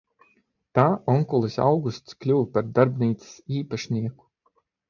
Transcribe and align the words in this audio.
Tā 0.77 0.85
onkulis 1.15 1.57
Augusts 1.67 2.17
kļuva 2.25 2.49
par 2.57 2.73
darbnīcas 2.79 3.37
īpašnieku. 3.61 4.31